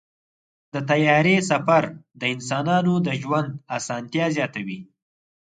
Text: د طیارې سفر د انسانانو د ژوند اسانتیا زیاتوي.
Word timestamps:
د 0.73 0.75
طیارې 0.89 1.35
سفر 1.49 1.83
د 2.19 2.21
انسانانو 2.33 2.93
د 3.05 3.09
ژوند 3.21 3.49
اسانتیا 3.77 4.25
زیاتوي. 4.35 4.79